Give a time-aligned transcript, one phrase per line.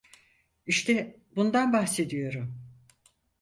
[0.65, 2.61] İşte bundan bahsediyorum!